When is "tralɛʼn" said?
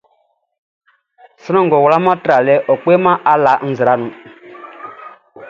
2.23-2.63